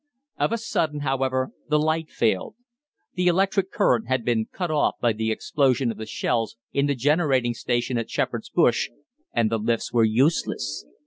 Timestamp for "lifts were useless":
9.59-10.87